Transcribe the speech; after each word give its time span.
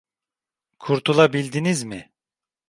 Kurtulabildiniz 0.79 1.83
mi? 1.83 2.11